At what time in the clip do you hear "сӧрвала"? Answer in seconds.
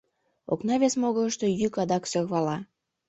2.11-2.57